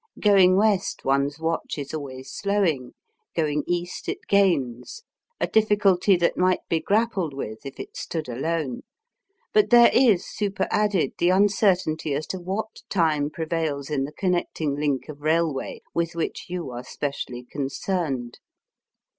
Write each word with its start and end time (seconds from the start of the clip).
Going 0.19 0.55
West 0.55 1.05
one's 1.05 1.37
watch 1.39 1.77
is 1.77 1.93
always 1.93 2.31
slowing; 2.31 2.95
going 3.35 3.63
East 3.67 4.09
it 4.09 4.25
gains— 4.27 5.03
a 5.39 5.45
diffi 5.45 5.77
culty 5.77 6.19
that 6.19 6.35
might 6.35 6.67
be 6.67 6.79
grappled 6.79 7.35
with 7.35 7.67
if 7.67 7.79
it 7.79 7.95
stood 7.95 8.27
alone. 8.27 8.81
But 9.53 9.69
there 9.69 9.91
is 9.93 10.25
superadded 10.27 11.11
the 11.19 11.27
uncer 11.29 11.75
tainty 11.79 12.17
as 12.17 12.25
to 12.33 12.39
what 12.39 12.81
time 12.89 13.29
prevails 13.29 13.91
in 13.91 14.05
the 14.05 14.11
connect 14.13 14.59
ing 14.59 14.75
link 14.75 15.07
of 15.07 15.21
railway 15.21 15.83
with 15.93 16.15
which 16.15 16.47
you 16.49 16.71
are 16.71 16.83
specially 16.83 17.43
concerned. 17.43 18.39